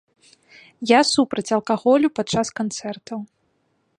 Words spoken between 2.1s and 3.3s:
падчас канцэртаў.